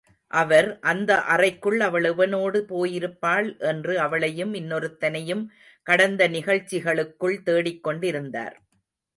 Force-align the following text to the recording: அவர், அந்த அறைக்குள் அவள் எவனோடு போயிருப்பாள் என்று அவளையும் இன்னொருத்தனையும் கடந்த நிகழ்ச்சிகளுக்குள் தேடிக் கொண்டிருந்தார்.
அவர், 0.31 0.67
அந்த 0.81 1.11
அறைக்குள் 1.33 1.79
அவள் 1.79 2.03
எவனோடு 2.03 2.59
போயிருப்பாள் 2.71 3.49
என்று 3.59 3.93
அவளையும் 3.99 4.53
இன்னொருத்தனையும் 4.53 5.43
கடந்த 5.87 6.29
நிகழ்ச்சிகளுக்குள் 6.29 7.37
தேடிக் 7.43 7.83
கொண்டிருந்தார். 7.83 8.57